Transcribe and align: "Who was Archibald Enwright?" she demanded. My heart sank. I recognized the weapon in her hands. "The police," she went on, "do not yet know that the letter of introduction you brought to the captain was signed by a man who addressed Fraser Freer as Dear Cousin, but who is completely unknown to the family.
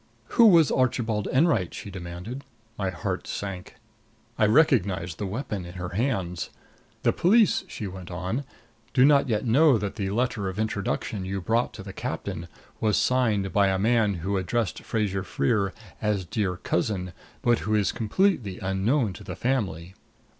"Who 0.29 0.47
was 0.47 0.71
Archibald 0.71 1.27
Enwright?" 1.31 1.75
she 1.75 1.91
demanded. 1.91 2.43
My 2.75 2.89
heart 2.89 3.27
sank. 3.27 3.75
I 4.35 4.47
recognized 4.47 5.19
the 5.19 5.27
weapon 5.27 5.63
in 5.63 5.73
her 5.73 5.89
hands. 5.89 6.49
"The 7.03 7.13
police," 7.13 7.63
she 7.67 7.85
went 7.85 8.09
on, 8.09 8.43
"do 8.95 9.05
not 9.05 9.29
yet 9.29 9.45
know 9.45 9.77
that 9.77 9.97
the 9.97 10.09
letter 10.09 10.49
of 10.49 10.57
introduction 10.57 11.23
you 11.23 11.39
brought 11.39 11.71
to 11.75 11.83
the 11.83 11.93
captain 11.93 12.47
was 12.79 12.97
signed 12.97 13.53
by 13.53 13.67
a 13.67 13.77
man 13.77 14.15
who 14.15 14.37
addressed 14.37 14.81
Fraser 14.81 15.23
Freer 15.23 15.71
as 16.01 16.25
Dear 16.25 16.57
Cousin, 16.57 17.13
but 17.43 17.59
who 17.59 17.75
is 17.75 17.91
completely 17.91 18.57
unknown 18.59 19.13
to 19.13 19.23
the 19.23 19.35
family. 19.35 19.93